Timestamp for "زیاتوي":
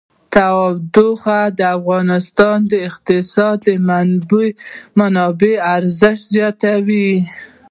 6.35-7.09